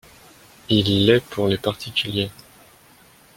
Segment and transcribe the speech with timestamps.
[0.69, 2.31] Il l’est pour les particuliers